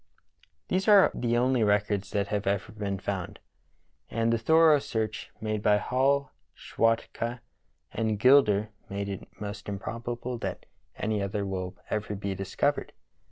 [0.69, 3.37] "These are the only records that have ever been found,
[4.09, 7.41] and the thorough search made by Hall, Schwatka,
[7.91, 10.65] and Gilder make it most improbable that
[10.97, 12.93] any other will ever be discovered.